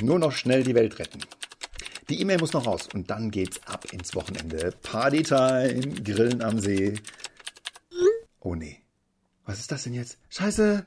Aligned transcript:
Nur 0.00 0.18
noch 0.18 0.32
schnell 0.32 0.62
die 0.62 0.74
Welt 0.74 0.98
retten. 0.98 1.20
Die 2.08 2.20
E-Mail 2.20 2.38
muss 2.38 2.52
noch 2.52 2.66
raus 2.66 2.88
und 2.92 3.10
dann 3.10 3.30
geht's 3.30 3.60
ab 3.66 3.92
ins 3.92 4.14
Wochenende. 4.14 4.72
Partytime, 4.82 5.80
Grillen 6.02 6.42
am 6.42 6.58
See. 6.58 6.94
Oh 8.40 8.54
nee. 8.54 8.78
Was 9.44 9.60
ist 9.60 9.72
das 9.72 9.84
denn 9.84 9.94
jetzt? 9.94 10.18
Scheiße! 10.28 10.86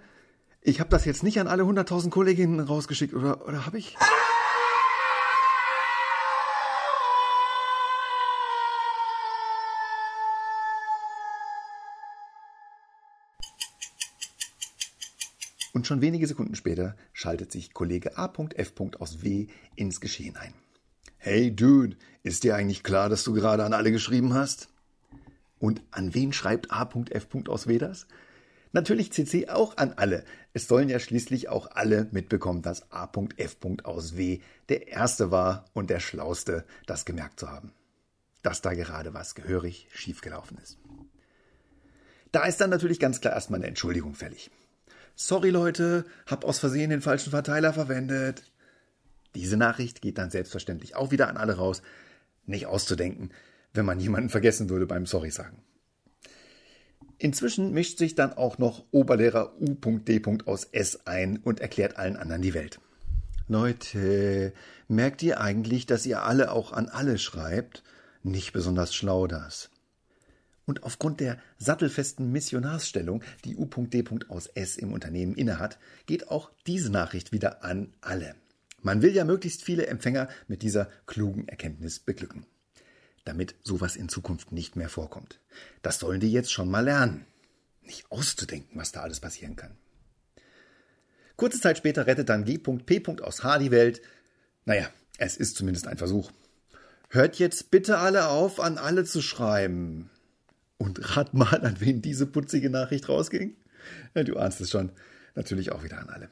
Ich 0.61 0.79
habe 0.79 0.89
das 0.89 1.05
jetzt 1.05 1.23
nicht 1.23 1.39
an 1.39 1.47
alle 1.47 1.63
100.000 1.63 2.09
Kolleginnen 2.11 2.59
rausgeschickt, 2.59 3.13
oder, 3.13 3.47
oder 3.47 3.65
habe 3.65 3.79
ich? 3.79 3.97
Und 15.73 15.87
schon 15.87 16.01
wenige 16.01 16.27
Sekunden 16.27 16.55
später 16.55 16.95
schaltet 17.13 17.51
sich 17.51 17.73
Kollege 17.73 18.17
A.F. 18.17 18.73
aus 18.99 19.23
W 19.23 19.47
ins 19.75 20.01
Geschehen 20.01 20.35
ein. 20.35 20.53
Hey 21.17 21.55
Dude, 21.55 21.97
ist 22.23 22.43
dir 22.43 22.55
eigentlich 22.55 22.83
klar, 22.83 23.07
dass 23.07 23.23
du 23.23 23.33
gerade 23.33 23.63
an 23.63 23.73
alle 23.73 23.91
geschrieben 23.91 24.33
hast? 24.33 24.69
Und 25.59 25.81
an 25.91 26.13
wen 26.13 26.33
schreibt 26.33 26.71
A.F. 26.71 27.27
aus 27.47 27.67
W 27.67 27.77
das? 27.77 28.07
Natürlich 28.73 29.11
CC 29.11 29.49
auch 29.49 29.77
an 29.77 29.93
alle. 29.97 30.23
Es 30.53 30.67
sollen 30.67 30.89
ja 30.89 30.99
schließlich 30.99 31.49
auch 31.49 31.69
alle 31.71 32.07
mitbekommen, 32.11 32.61
dass 32.61 32.91
A.F. 32.91 33.57
aus 33.83 34.17
W 34.17 34.39
der 34.69 34.87
Erste 34.87 35.29
war 35.29 35.65
und 35.73 35.89
der 35.89 35.99
Schlauste, 35.99 36.65
das 36.85 37.05
gemerkt 37.05 37.39
zu 37.39 37.49
haben. 37.49 37.73
Dass 38.41 38.61
da 38.61 38.73
gerade 38.73 39.13
was 39.13 39.35
gehörig 39.35 39.87
schiefgelaufen 39.93 40.57
ist. 40.57 40.79
Da 42.31 42.45
ist 42.45 42.61
dann 42.61 42.69
natürlich 42.69 42.99
ganz 42.99 43.19
klar 43.19 43.33
erstmal 43.33 43.59
eine 43.59 43.67
Entschuldigung 43.67 44.15
fällig. 44.15 44.49
Sorry 45.15 45.49
Leute, 45.49 46.05
hab 46.25 46.45
aus 46.45 46.59
Versehen 46.59 46.89
den 46.89 47.01
falschen 47.01 47.31
Verteiler 47.31 47.73
verwendet. 47.73 48.43
Diese 49.35 49.57
Nachricht 49.57 50.01
geht 50.01 50.17
dann 50.17 50.29
selbstverständlich 50.29 50.95
auch 50.95 51.11
wieder 51.11 51.29
an 51.29 51.37
alle 51.37 51.53
raus. 51.53 51.81
Nicht 52.45 52.65
auszudenken, 52.65 53.31
wenn 53.73 53.85
man 53.85 53.99
jemanden 53.99 54.29
vergessen 54.29 54.69
würde 54.69 54.87
beim 54.87 55.05
Sorry 55.05 55.31
sagen. 55.31 55.61
Inzwischen 57.17 57.71
mischt 57.71 57.99
sich 57.99 58.15
dann 58.15 58.33
auch 58.33 58.57
noch 58.57 58.83
Oberlehrer 58.91 59.53
U.D. 59.59 60.21
aus 60.45 60.63
S 60.65 61.05
ein 61.05 61.37
und 61.37 61.59
erklärt 61.59 61.97
allen 61.97 62.17
anderen 62.17 62.41
die 62.41 62.55
Welt. 62.55 62.79
Leute, 63.47 64.53
merkt 64.87 65.21
ihr 65.21 65.39
eigentlich, 65.39 65.85
dass 65.85 66.05
ihr 66.05 66.23
alle 66.23 66.51
auch 66.51 66.71
an 66.71 66.89
alle 66.89 67.19
schreibt? 67.19 67.83
Nicht 68.23 68.53
besonders 68.53 68.95
schlau 68.95 69.27
das. 69.27 69.69
Und 70.71 70.83
aufgrund 70.83 71.19
der 71.19 71.37
sattelfesten 71.57 72.31
Missionarsstellung, 72.31 73.25
die 73.43 73.57
U.D. 73.57 74.05
aus 74.29 74.47
S 74.47 74.77
im 74.77 74.93
Unternehmen 74.93 75.35
innehat, 75.35 75.77
geht 76.05 76.29
auch 76.29 76.49
diese 76.65 76.89
Nachricht 76.89 77.33
wieder 77.33 77.65
an 77.65 77.93
alle. 77.99 78.35
Man 78.81 79.01
will 79.01 79.13
ja 79.13 79.25
möglichst 79.25 79.65
viele 79.65 79.87
Empfänger 79.87 80.29
mit 80.47 80.61
dieser 80.61 80.87
klugen 81.07 81.45
Erkenntnis 81.49 81.99
beglücken. 81.99 82.45
Damit 83.25 83.55
sowas 83.63 83.97
in 83.97 84.07
Zukunft 84.07 84.53
nicht 84.53 84.77
mehr 84.77 84.87
vorkommt. 84.87 85.41
Das 85.81 85.99
sollen 85.99 86.21
die 86.21 86.31
jetzt 86.31 86.53
schon 86.53 86.71
mal 86.71 86.85
lernen. 86.85 87.25
Nicht 87.81 88.09
auszudenken, 88.09 88.79
was 88.79 88.93
da 88.93 89.01
alles 89.01 89.19
passieren 89.19 89.57
kann. 89.57 89.75
Kurze 91.35 91.59
Zeit 91.59 91.79
später 91.79 92.07
rettet 92.07 92.29
dann 92.29 92.45
G.P. 92.45 93.19
aus 93.21 93.43
H 93.43 93.57
die 93.57 93.71
Welt. 93.71 94.01
Naja, 94.63 94.87
es 95.17 95.35
ist 95.35 95.57
zumindest 95.57 95.87
ein 95.87 95.97
Versuch. 95.97 96.31
Hört 97.09 97.39
jetzt 97.39 97.71
bitte 97.71 97.97
alle 97.97 98.29
auf, 98.29 98.61
an 98.61 98.77
alle 98.77 99.03
zu 99.03 99.21
schreiben. 99.21 100.09
Und 100.81 101.15
rat 101.15 101.35
mal, 101.35 101.63
an 101.63 101.79
wen 101.79 102.01
diese 102.01 102.25
putzige 102.25 102.71
Nachricht 102.71 103.07
rausging. 103.07 103.55
Ja, 104.15 104.23
du 104.23 104.37
ahnst 104.37 104.61
es 104.61 104.71
schon. 104.71 104.91
Natürlich 105.35 105.71
auch 105.71 105.83
wieder 105.83 105.99
an 105.99 106.09
alle. 106.09 106.29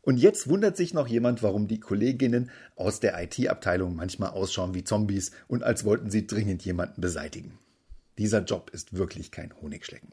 Und 0.00 0.16
jetzt 0.16 0.48
wundert 0.48 0.76
sich 0.76 0.92
noch 0.92 1.06
jemand, 1.06 1.40
warum 1.40 1.68
die 1.68 1.78
Kolleginnen 1.78 2.50
aus 2.74 2.98
der 2.98 3.22
IT-Abteilung 3.22 3.94
manchmal 3.94 4.30
ausschauen 4.30 4.74
wie 4.74 4.82
Zombies 4.82 5.30
und 5.46 5.62
als 5.62 5.84
wollten 5.84 6.10
sie 6.10 6.26
dringend 6.26 6.64
jemanden 6.64 7.00
beseitigen. 7.00 7.56
Dieser 8.18 8.42
Job 8.42 8.70
ist 8.70 8.96
wirklich 8.96 9.30
kein 9.30 9.54
Honigschlecken. 9.62 10.10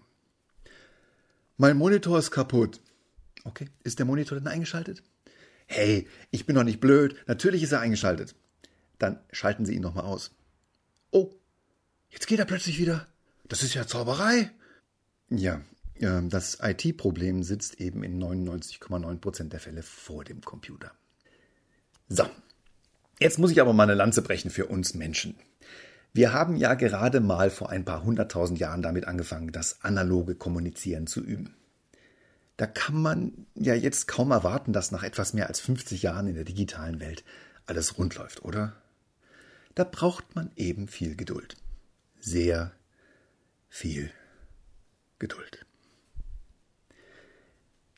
Mein 1.58 1.78
Monitor 1.78 2.20
ist 2.20 2.30
kaputt. 2.30 2.80
Okay, 3.44 3.70
ist 3.84 3.98
der 3.98 4.06
Monitor 4.06 4.38
denn 4.38 4.48
eingeschaltet? 4.48 5.02
Hey, 5.66 6.08
ich 6.30 6.46
bin 6.46 6.56
doch 6.56 6.64
nicht 6.64 6.80
blöd. 6.80 7.16
Natürlich 7.26 7.64
ist 7.64 7.72
er 7.72 7.80
eingeschaltet. 7.80 8.36
Dann 9.00 9.20
schalten 9.32 9.66
Sie 9.66 9.74
ihn 9.74 9.82
nochmal 9.82 10.06
aus. 10.06 10.30
Oh, 11.10 11.32
Jetzt 12.10 12.28
geht 12.28 12.40
er 12.40 12.46
plötzlich 12.46 12.80
wieder. 12.80 13.08
Das 13.48 13.64
ist 13.64 13.74
ja 13.74 13.88
Zauberei. 13.88 14.52
Ja, 15.30 15.62
das 16.00 16.60
IT-Problem 16.62 17.44
sitzt 17.44 17.80
eben 17.80 18.04
in 18.04 18.22
99,9% 18.22 19.50
der 19.50 19.60
Fälle 19.60 19.84
vor 19.84 20.24
dem 20.24 20.42
Computer. 20.42 20.92
So, 22.08 22.26
jetzt 23.20 23.38
muss 23.38 23.52
ich 23.52 23.62
aber 23.62 23.74
mal 23.74 23.84
eine 23.84 23.96
Lanze 23.96 24.22
brechen 24.22 24.50
für 24.50 24.66
uns 24.66 24.94
Menschen. 24.94 25.36
Wir 26.14 26.34
haben 26.34 26.56
ja 26.56 26.74
gerade 26.74 27.20
mal 27.20 27.52
vor 27.52 27.70
ein 27.70 27.86
paar 27.86 28.04
hunderttausend 28.04 28.60
Jahren 28.60 28.82
damit 28.82 29.06
angefangen, 29.06 29.52
das 29.52 29.84
analoge 29.84 30.36
Kommunizieren 30.36 31.06
zu 31.06 31.22
üben. 31.22 31.56
Da 32.58 32.66
kann 32.66 33.00
man 33.00 33.46
ja 33.54 33.76
jetzt 33.76 34.08
kaum 34.08 34.32
erwarten, 34.32 34.74
dass 34.74 34.92
nach 34.92 35.04
etwas 35.04 35.34
mehr 35.34 35.48
als 35.48 35.60
50 35.60 36.02
Jahren 36.02 36.28
in 36.28 36.36
der 36.36 36.44
digitalen 36.44 37.00
Welt 37.00 37.24
alles 37.68 37.98
rund 37.98 38.16
läuft, 38.16 38.44
oder? 38.44 38.74
Da 39.76 39.84
braucht 39.84 40.36
man 40.36 40.52
eben 40.56 40.88
viel 40.88 41.16
Geduld 41.16 41.56
sehr 42.20 42.72
viel 43.70 44.12
Geduld. 45.20 45.66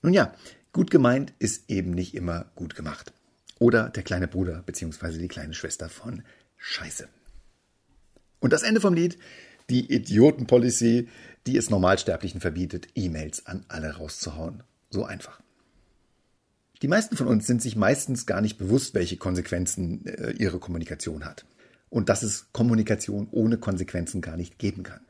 Nun 0.02 0.14
ja, 0.14 0.34
gut 0.74 0.92
gemeint 0.92 1.34
ist 1.40 1.70
eben 1.70 1.92
nicht 1.92 2.16
immer 2.16 2.46
gut 2.56 2.76
gemacht. 2.76 3.14
Oder 3.60 3.90
der 3.90 4.04
kleine 4.04 4.28
Bruder 4.28 4.64
bzw. 4.66 5.20
die 5.20 5.28
kleine 5.28 5.54
Schwester 5.54 5.90
von 5.90 6.24
Scheiße. 6.58 7.08
Und 8.40 8.54
das 8.54 8.64
Ende 8.64 8.82
vom 8.82 8.96
Lied, 8.96 9.20
die 9.70 9.94
Idioten-Policy, 9.94 11.08
die 11.46 11.58
es 11.58 11.70
Normalsterblichen 11.70 12.42
verbietet, 12.42 12.88
E-Mails 12.96 13.46
an 13.46 13.66
alle 13.68 13.98
rauszuhauen. 13.98 14.64
So 14.90 15.06
einfach. 15.06 15.42
Die 16.82 16.88
meisten 16.88 17.16
von 17.16 17.28
uns 17.28 17.46
sind 17.46 17.62
sich 17.62 17.76
meistens 17.76 18.26
gar 18.26 18.42
nicht 18.42 18.58
bewusst, 18.58 18.96
welche 18.96 19.18
Konsequenzen 19.18 20.06
äh, 20.08 20.32
ihre 20.32 20.58
Kommunikation 20.58 21.24
hat 21.26 21.46
und 21.92 22.10
dass 22.10 22.24
es 22.24 22.48
Kommunikation 22.54 23.28
ohne 23.30 23.58
Konsequenzen 23.58 24.22
gar 24.22 24.38
nicht 24.38 24.58
geben 24.58 24.82
kann. 24.82 25.02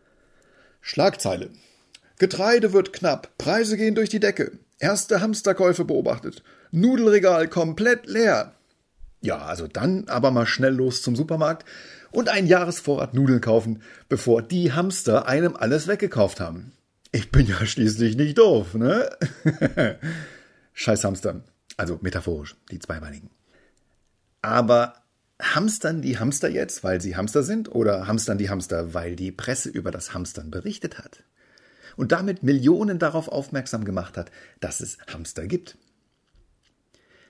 Schlagzeile. 0.81 1.51
Getreide 2.19 2.73
wird 2.73 2.91
knapp, 2.91 3.29
Preise 3.37 3.77
gehen 3.77 3.95
durch 3.95 4.09
die 4.09 4.19
Decke. 4.19 4.59
Erste 4.79 5.21
Hamsterkäufe 5.21 5.85
beobachtet. 5.85 6.43
Nudelregal 6.71 7.47
komplett 7.47 8.07
leer. 8.07 8.55
Ja, 9.21 9.37
also 9.37 9.67
dann 9.67 10.07
aber 10.07 10.31
mal 10.31 10.47
schnell 10.47 10.73
los 10.73 11.03
zum 11.03 11.15
Supermarkt 11.15 11.65
und 12.11 12.29
einen 12.29 12.47
Jahresvorrat 12.47 13.13
Nudeln 13.13 13.41
kaufen, 13.41 13.83
bevor 14.09 14.41
die 14.41 14.73
Hamster 14.73 15.27
einem 15.27 15.55
alles 15.55 15.87
weggekauft 15.87 16.39
haben. 16.39 16.73
Ich 17.11 17.31
bin 17.31 17.45
ja 17.45 17.63
schließlich 17.63 18.15
nicht 18.15 18.39
doof, 18.39 18.73
ne? 18.73 19.09
Scheiß 20.73 21.03
Hamster. 21.03 21.41
Also 21.77 21.99
metaphorisch, 22.01 22.55
die 22.71 22.79
zweibeinigen. 22.79 23.29
Aber 24.41 25.00
Hamstern 25.41 26.01
die 26.01 26.19
Hamster 26.19 26.49
jetzt, 26.49 26.83
weil 26.83 27.01
sie 27.01 27.15
Hamster 27.15 27.43
sind, 27.43 27.73
oder 27.73 28.07
hamstern 28.07 28.37
die 28.37 28.49
Hamster, 28.49 28.93
weil 28.93 29.15
die 29.15 29.31
Presse 29.31 29.69
über 29.69 29.91
das 29.91 30.13
Hamstern 30.13 30.51
berichtet 30.51 30.99
hat? 30.99 31.23
Und 31.97 32.11
damit 32.11 32.43
Millionen 32.43 32.99
darauf 32.99 33.27
aufmerksam 33.27 33.83
gemacht 33.83 34.17
hat, 34.17 34.31
dass 34.59 34.79
es 34.79 34.97
Hamster 35.11 35.47
gibt. 35.47 35.77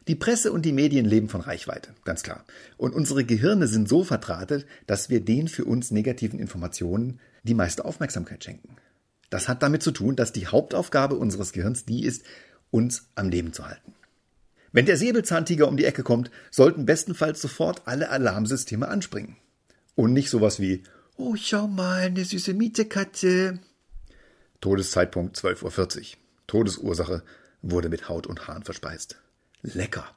Die 0.08 0.16
Presse 0.16 0.52
und 0.52 0.66
die 0.66 0.74
Medien 0.74 1.06
leben 1.06 1.30
von 1.30 1.42
Reichweite, 1.42 1.94
ganz 2.04 2.24
klar. 2.24 2.44
Und 2.78 2.94
unsere 2.94 3.24
Gehirne 3.24 3.68
sind 3.68 3.88
so 3.88 4.04
verdrahtet, 4.04 4.66
dass 4.88 5.10
wir 5.10 5.24
den 5.24 5.48
für 5.48 5.66
uns 5.66 5.92
negativen 5.92 6.40
Informationen 6.40 7.20
die 7.44 7.54
meiste 7.54 7.86
Aufmerksamkeit 7.86 8.44
schenken. 8.44 8.76
Das 9.30 9.48
hat 9.48 9.64
damit 9.64 9.84
zu 9.84 9.92
tun, 9.92 10.16
dass 10.16 10.34
die 10.34 10.48
Hauptaufgabe 10.48 11.16
unseres 11.16 11.54
Gehirns 11.54 11.86
die 11.86 12.04
ist, 12.04 12.24
uns 12.72 13.10
am 13.16 13.30
Leben 13.30 13.54
zu 13.54 13.68
halten. 13.68 13.94
Wenn 14.72 14.86
der 14.86 14.98
Säbelzahntiger 14.98 15.68
um 15.68 15.78
die 15.78 15.86
Ecke 15.86 16.04
kommt, 16.04 16.32
sollten 16.50 16.86
bestenfalls 16.86 17.42
sofort 17.42 17.82
alle 17.86 18.10
Alarmsysteme 18.10 18.88
anspringen. 18.88 19.36
Und 19.96 20.14
nicht 20.14 20.30
sowas 20.30 20.60
wie, 20.60 20.84
oh, 21.18 21.36
schau 21.36 21.68
mal, 21.68 22.04
eine 22.04 22.24
süße 22.24 22.54
Mietekatze. 22.54 23.60
Todeszeitpunkt 24.62 25.38
12.40 25.38 26.00
Uhr. 26.00 26.06
Todesursache 26.48 27.24
wurde 27.62 27.90
mit 27.90 28.08
Haut 28.08 28.28
und 28.28 28.48
Haaren 28.48 28.64
verspeist. 28.64 29.18
Lecker, 29.62 30.08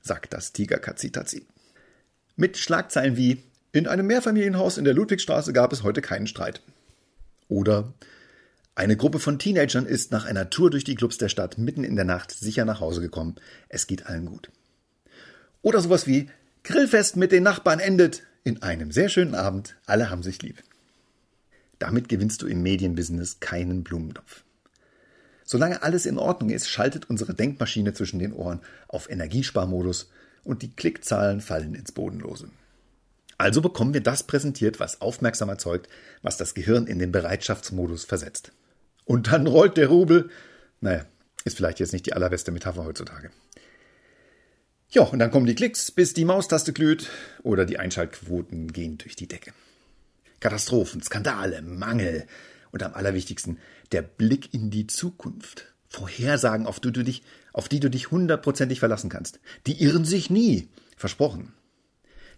sagt 0.00 0.32
das 0.34 0.52
Tigerkazitazi. 0.52 1.46
Mit 2.36 2.58
Schlagzeilen 2.58 3.16
wie, 3.16 3.42
in 3.72 3.86
einem 3.86 4.06
Mehrfamilienhaus 4.06 4.76
in 4.76 4.84
der 4.84 4.94
Ludwigstraße 4.94 5.52
gab 5.52 5.72
es 5.72 5.82
heute 5.82 6.00
keinen 6.00 6.26
Streit. 6.26 6.62
Oder 7.48 7.92
eine 8.76 8.96
Gruppe 8.96 9.20
von 9.20 9.38
Teenagern 9.38 9.86
ist 9.86 10.10
nach 10.10 10.24
einer 10.24 10.50
Tour 10.50 10.68
durch 10.68 10.82
die 10.82 10.96
Clubs 10.96 11.16
der 11.16 11.28
Stadt 11.28 11.58
mitten 11.58 11.84
in 11.84 11.94
der 11.94 12.04
Nacht 12.04 12.32
sicher 12.32 12.64
nach 12.64 12.80
Hause 12.80 13.00
gekommen. 13.00 13.36
Es 13.68 13.86
geht 13.86 14.06
allen 14.06 14.26
gut. 14.26 14.50
Oder 15.62 15.80
sowas 15.80 16.08
wie 16.08 16.28
Grillfest 16.64 17.16
mit 17.16 17.30
den 17.30 17.44
Nachbarn 17.44 17.78
endet 17.78 18.22
in 18.42 18.62
einem 18.62 18.90
sehr 18.90 19.08
schönen 19.08 19.36
Abend. 19.36 19.76
Alle 19.86 20.10
haben 20.10 20.24
sich 20.24 20.42
lieb. 20.42 20.62
Damit 21.78 22.08
gewinnst 22.08 22.42
du 22.42 22.48
im 22.48 22.62
Medienbusiness 22.62 23.38
keinen 23.38 23.84
Blumentopf. 23.84 24.42
Solange 25.44 25.82
alles 25.82 26.04
in 26.04 26.18
Ordnung 26.18 26.50
ist, 26.50 26.68
schaltet 26.68 27.08
unsere 27.08 27.34
Denkmaschine 27.34 27.92
zwischen 27.92 28.18
den 28.18 28.32
Ohren 28.32 28.60
auf 28.88 29.08
Energiesparmodus 29.08 30.10
und 30.42 30.62
die 30.62 30.74
Klickzahlen 30.74 31.40
fallen 31.40 31.74
ins 31.74 31.92
Bodenlose. 31.92 32.48
Also 33.38 33.60
bekommen 33.60 33.94
wir 33.94 34.02
das 34.02 34.24
präsentiert, 34.24 34.80
was 34.80 35.00
aufmerksam 35.00 35.48
erzeugt, 35.48 35.88
was 36.22 36.38
das 36.38 36.54
Gehirn 36.54 36.86
in 36.86 36.98
den 36.98 37.12
Bereitschaftsmodus 37.12 38.04
versetzt. 38.04 38.52
Und 39.04 39.32
dann 39.32 39.46
rollt 39.46 39.76
der 39.76 39.88
Rubel. 39.88 40.30
Naja, 40.80 41.04
ist 41.44 41.56
vielleicht 41.56 41.80
jetzt 41.80 41.92
nicht 41.92 42.06
die 42.06 42.14
allerbeste 42.14 42.52
Metapher 42.52 42.84
heutzutage. 42.84 43.30
Ja, 44.90 45.02
und 45.02 45.18
dann 45.18 45.30
kommen 45.30 45.46
die 45.46 45.54
Klicks, 45.54 45.90
bis 45.90 46.14
die 46.14 46.24
Maustaste 46.24 46.72
glüht 46.72 47.10
oder 47.42 47.64
die 47.64 47.78
Einschaltquoten 47.78 48.72
gehen 48.72 48.98
durch 48.98 49.16
die 49.16 49.26
Decke. 49.26 49.52
Katastrophen, 50.40 51.02
Skandale, 51.02 51.62
Mangel 51.62 52.26
und 52.70 52.82
am 52.82 52.94
allerwichtigsten 52.94 53.58
der 53.92 54.02
Blick 54.02 54.52
in 54.54 54.70
die 54.70 54.86
Zukunft. 54.86 55.72
Vorhersagen, 55.88 56.66
auf 56.66 56.80
die 56.80 56.92
du 56.92 57.02
dich, 57.02 57.22
auf 57.52 57.68
die 57.68 57.80
du 57.80 57.88
dich 57.88 58.10
hundertprozentig 58.10 58.80
verlassen 58.80 59.10
kannst. 59.10 59.40
Die 59.66 59.82
irren 59.82 60.04
sich 60.04 60.28
nie. 60.28 60.68
Versprochen. 60.96 61.52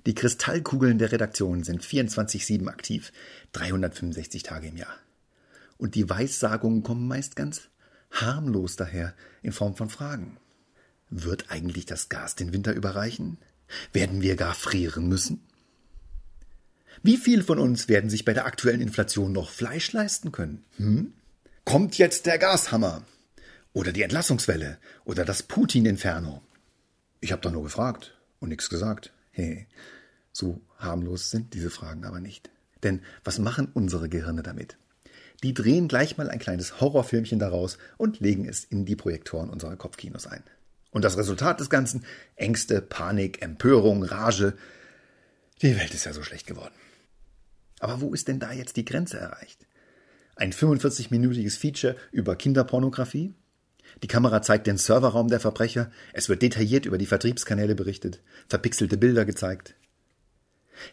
Die 0.06 0.14
Kristallkugeln 0.14 0.98
der 0.98 1.10
Redaktion 1.10 1.64
sind 1.64 1.82
24-7 1.82 2.68
aktiv, 2.68 3.12
365 3.52 4.42
Tage 4.42 4.68
im 4.68 4.76
Jahr. 4.76 4.94
Und 5.78 5.94
die 5.94 6.08
Weissagungen 6.08 6.82
kommen 6.82 7.06
meist 7.06 7.36
ganz 7.36 7.68
harmlos 8.10 8.76
daher 8.76 9.14
in 9.42 9.52
Form 9.52 9.76
von 9.76 9.90
Fragen. 9.90 10.38
Wird 11.10 11.50
eigentlich 11.50 11.86
das 11.86 12.08
Gas 12.08 12.34
den 12.34 12.52
Winter 12.52 12.72
überreichen? 12.72 13.38
Werden 13.92 14.22
wir 14.22 14.36
gar 14.36 14.54
frieren 14.54 15.08
müssen? 15.08 15.42
Wie 17.02 17.16
viele 17.16 17.44
von 17.44 17.58
uns 17.58 17.88
werden 17.88 18.10
sich 18.10 18.24
bei 18.24 18.32
der 18.32 18.46
aktuellen 18.46 18.80
Inflation 18.80 19.32
noch 19.32 19.50
Fleisch 19.50 19.92
leisten 19.92 20.32
können? 20.32 20.64
Hm? 20.76 21.12
Kommt 21.64 21.98
jetzt 21.98 22.26
der 22.26 22.38
Gashammer? 22.38 23.04
Oder 23.72 23.92
die 23.92 24.02
Entlassungswelle? 24.02 24.78
Oder 25.04 25.24
das 25.24 25.42
Putin-Inferno? 25.42 26.42
Ich 27.20 27.32
habe 27.32 27.42
doch 27.42 27.52
nur 27.52 27.64
gefragt 27.64 28.16
und 28.40 28.48
nichts 28.48 28.70
gesagt. 28.70 29.12
Hey, 29.30 29.66
so 30.32 30.60
harmlos 30.78 31.30
sind 31.30 31.54
diese 31.54 31.70
Fragen 31.70 32.04
aber 32.04 32.20
nicht. 32.20 32.50
Denn 32.82 33.02
was 33.24 33.38
machen 33.38 33.68
unsere 33.74 34.08
Gehirne 34.08 34.42
damit? 34.42 34.78
Die 35.42 35.54
drehen 35.54 35.88
gleich 35.88 36.16
mal 36.16 36.30
ein 36.30 36.38
kleines 36.38 36.80
Horrorfilmchen 36.80 37.38
daraus 37.38 37.78
und 37.98 38.20
legen 38.20 38.48
es 38.48 38.64
in 38.64 38.84
die 38.84 38.96
Projektoren 38.96 39.50
unserer 39.50 39.76
Kopfkinos 39.76 40.26
ein. 40.26 40.42
Und 40.90 41.04
das 41.04 41.18
Resultat 41.18 41.60
des 41.60 41.68
Ganzen? 41.68 42.04
Ängste, 42.36 42.80
Panik, 42.80 43.42
Empörung, 43.42 44.02
Rage. 44.02 44.54
Die 45.60 45.76
Welt 45.76 45.92
ist 45.92 46.06
ja 46.06 46.12
so 46.12 46.22
schlecht 46.22 46.46
geworden. 46.46 46.74
Aber 47.80 48.00
wo 48.00 48.14
ist 48.14 48.28
denn 48.28 48.40
da 48.40 48.52
jetzt 48.52 48.76
die 48.76 48.84
Grenze 48.84 49.18
erreicht? 49.18 49.66
Ein 50.36 50.52
45-minütiges 50.52 51.58
Feature 51.58 51.96
über 52.12 52.36
Kinderpornografie? 52.36 53.34
Die 54.02 54.08
Kamera 54.08 54.42
zeigt 54.42 54.66
den 54.66 54.78
Serverraum 54.78 55.28
der 55.28 55.40
Verbrecher, 55.40 55.90
es 56.12 56.28
wird 56.28 56.42
detailliert 56.42 56.86
über 56.86 56.98
die 56.98 57.06
Vertriebskanäle 57.06 57.74
berichtet, 57.74 58.20
verpixelte 58.48 58.96
Bilder 58.96 59.24
gezeigt. 59.24 59.74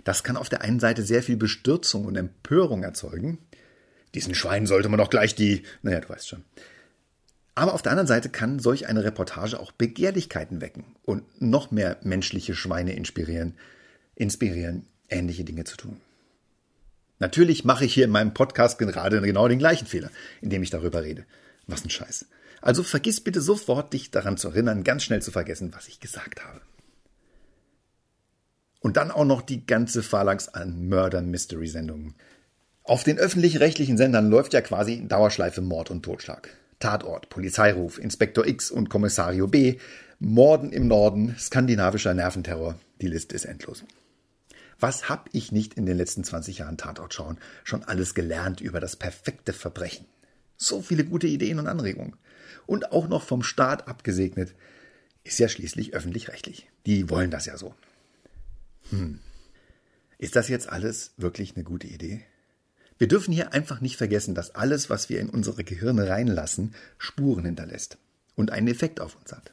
Das 0.03 0.23
kann 0.23 0.37
auf 0.37 0.49
der 0.49 0.61
einen 0.61 0.79
Seite 0.79 1.03
sehr 1.03 1.23
viel 1.23 1.35
Bestürzung 1.35 2.05
und 2.05 2.15
Empörung 2.15 2.83
erzeugen. 2.83 3.39
Diesen 4.13 4.35
Schwein 4.35 4.67
sollte 4.67 4.89
man 4.89 4.99
doch 4.99 5.09
gleich 5.09 5.35
die, 5.35 5.63
naja, 5.81 5.99
du 6.01 6.09
weißt 6.09 6.27
schon. 6.27 6.43
Aber 7.55 7.73
auf 7.73 7.81
der 7.81 7.91
anderen 7.91 8.07
Seite 8.07 8.29
kann 8.29 8.59
solch 8.59 8.87
eine 8.87 9.03
Reportage 9.03 9.59
auch 9.59 9.71
Begehrlichkeiten 9.71 10.61
wecken 10.61 10.85
und 11.03 11.23
noch 11.41 11.71
mehr 11.71 11.97
menschliche 12.01 12.55
Schweine 12.55 12.93
inspirieren, 12.93 13.55
inspirieren, 14.15 14.87
ähnliche 15.09 15.43
Dinge 15.43 15.63
zu 15.63 15.77
tun. 15.77 16.01
Natürlich 17.19 17.63
mache 17.63 17.85
ich 17.85 17.93
hier 17.93 18.05
in 18.05 18.11
meinem 18.11 18.33
Podcast 18.33 18.79
gerade 18.79 19.21
genau 19.21 19.47
den 19.47 19.59
gleichen 19.59 19.85
Fehler, 19.87 20.09
indem 20.41 20.63
ich 20.63 20.71
darüber 20.71 21.03
rede. 21.03 21.25
Was 21.67 21.85
ein 21.85 21.89
Scheiß. 21.89 22.25
Also 22.61 22.83
vergiss 22.83 23.21
bitte 23.21 23.41
sofort, 23.41 23.93
dich 23.93 24.09
daran 24.11 24.37
zu 24.37 24.49
erinnern, 24.49 24.83
ganz 24.83 25.03
schnell 25.03 25.21
zu 25.21 25.31
vergessen, 25.31 25.73
was 25.73 25.87
ich 25.87 25.99
gesagt 25.99 26.43
habe. 26.43 26.61
Und 28.79 28.97
dann 28.97 29.11
auch 29.11 29.25
noch 29.25 29.41
die 29.41 29.65
ganze 29.65 30.03
Phalanx 30.03 30.49
an 30.49 30.89
Murder-Mystery-Sendungen. 30.89 32.15
Auf 32.85 33.05
den 33.05 33.17
öffentlich-rechtlichen 33.17 33.97
Sendern 33.97 34.29
läuft 34.29 34.53
ja 34.53 34.59
quasi 34.59 35.07
Dauerschleife 35.07 35.61
Mord 35.61 35.89
und 35.89 36.03
Totschlag. 36.03 36.49
Tatort, 36.79 37.29
Polizeiruf, 37.29 37.97
Inspektor 37.97 38.45
X 38.45 38.71
und 38.71 38.89
Kommissario 38.89 39.47
B, 39.47 39.77
Morden 40.19 40.73
im 40.73 40.89
Norden, 40.89 41.33
skandinavischer 41.39 42.13
Nerventerror. 42.13 42.77
Die 42.99 43.07
Liste 43.07 43.35
ist 43.35 43.45
endlos. 43.45 43.85
Was 44.81 45.07
hab 45.07 45.29
ich 45.31 45.53
nicht 45.53 45.75
in 45.75 45.85
den 45.85 45.95
letzten 45.95 46.25
20 46.25 46.57
Jahren 46.57 46.75
Tatort 46.75 47.13
schauen 47.13 47.37
schon 47.63 47.83
alles 47.83 48.15
gelernt 48.15 48.59
über 48.59 48.81
das 48.81 48.97
perfekte 48.97 49.53
Verbrechen? 49.53 50.05
So 50.57 50.81
viele 50.81 51.05
gute 51.05 51.27
Ideen 51.27 51.59
und 51.59 51.67
Anregungen. 51.67 52.17
Und 52.65 52.91
auch 52.91 53.07
noch 53.07 53.23
vom 53.23 53.43
Staat 53.43 53.87
abgesegnet. 53.87 54.53
Ist 55.23 55.39
ja 55.39 55.47
schließlich 55.47 55.93
öffentlich-rechtlich. 55.93 56.67
Die 56.85 57.09
wollen 57.09 57.31
das 57.31 57.45
ja 57.45 57.55
so. 57.55 57.75
Hm. 58.89 59.21
Ist 60.17 60.35
das 60.35 60.49
jetzt 60.49 60.67
alles 60.67 61.13
wirklich 61.15 61.55
eine 61.55 61.63
gute 61.63 61.87
Idee? 61.87 62.25
Wir 63.03 63.09
dürfen 63.09 63.33
hier 63.33 63.51
einfach 63.51 63.81
nicht 63.81 63.97
vergessen, 63.97 64.33
dass 64.33 64.55
alles, 64.55 64.89
was 64.89 65.09
wir 65.09 65.19
in 65.19 65.29
unsere 65.29 65.65
Gehirne 65.65 66.07
reinlassen, 66.07 66.73
Spuren 66.97 67.43
hinterlässt 67.43 67.97
und 68.35 68.51
einen 68.51 68.69
Effekt 68.69 69.01
auf 69.01 69.17
uns 69.17 69.33
hat. 69.33 69.51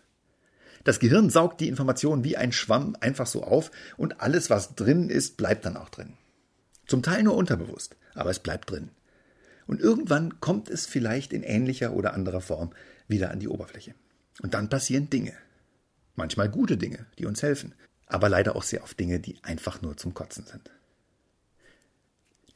Das 0.85 1.00
Gehirn 1.00 1.31
saugt 1.31 1.61
die 1.61 1.67
Informationen 1.67 2.23
wie 2.23 2.37
ein 2.37 2.52
Schwamm 2.52 2.97
einfach 3.00 3.26
so 3.26 3.43
auf 3.43 3.73
und 3.97 4.20
alles, 4.20 4.50
was 4.50 4.76
drin 4.76 5.11
ist, 5.11 5.37
bleibt 5.37 5.64
dann 5.64 5.76
auch 5.76 5.88
drin. 5.88 6.12
Zum 6.87 7.02
Teil 7.02 7.25
nur 7.25 7.35
unterbewusst, 7.35 7.97
aber 8.14 8.31
es 8.31 8.38
bleibt 8.38 8.70
drin. 8.70 8.91
Und 9.67 9.81
irgendwann 9.81 10.38
kommt 10.38 10.70
es 10.70 10.87
vielleicht 10.87 11.32
in 11.32 11.43
ähnlicher 11.43 11.93
oder 11.94 12.14
anderer 12.14 12.43
Form 12.43 12.70
wieder 13.08 13.32
an 13.32 13.41
die 13.41 13.49
Oberfläche. 13.49 13.97
Und 14.43 14.55
dann 14.55 14.69
passieren 14.69 15.11
Dinge. 15.11 15.32
Manchmal 16.14 16.50
gute 16.50 16.76
Dinge, 16.76 17.05
die 17.19 17.26
uns 17.26 17.43
helfen, 17.43 17.75
aber 18.06 18.29
leider 18.29 18.55
auch 18.55 18.62
sehr 18.62 18.85
oft 18.85 19.00
Dinge, 19.00 19.19
die 19.19 19.43
einfach 19.43 19.82
nur 19.82 19.97
zum 19.97 20.14
Kotzen 20.14 20.47
sind. 20.47 20.70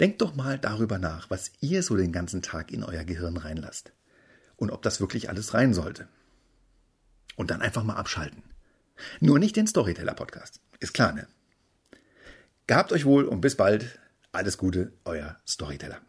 Denkt 0.04 0.20
doch 0.20 0.34
mal 0.34 0.58
darüber 0.58 0.98
nach, 0.98 1.30
was 1.30 1.50
ihr 1.62 1.82
so 1.82 1.96
den 1.96 2.12
ganzen 2.12 2.42
Tag 2.42 2.70
in 2.70 2.84
euer 2.84 3.04
Gehirn 3.04 3.38
reinlasst 3.38 3.94
und 4.56 4.70
ob 4.70 4.82
das 4.82 5.00
wirklich 5.00 5.30
alles 5.30 5.54
rein 5.54 5.72
sollte. 5.72 6.08
Und 7.36 7.50
dann 7.50 7.62
einfach 7.62 7.84
mal 7.84 7.96
abschalten. 7.96 8.42
Nur 9.20 9.38
nicht 9.38 9.56
den 9.56 9.66
Storyteller-Podcast. 9.66 10.60
Ist 10.78 10.92
klar, 10.92 11.14
ne? 11.14 11.26
Gehabt 12.66 12.92
euch 12.92 13.06
wohl 13.06 13.24
und 13.24 13.40
bis 13.40 13.56
bald. 13.56 13.98
Alles 14.30 14.58
Gute, 14.58 14.92
euer 15.06 15.38
Storyteller. 15.48 16.02